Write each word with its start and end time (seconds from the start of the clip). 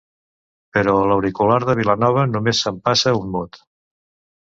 Però 0.77 0.95
l'auricular 1.11 1.59
de 1.71 1.77
Vilanova 1.81 2.25
només 2.35 2.65
s'empassa 2.67 3.17
un 3.23 3.33
mot. 3.39 3.65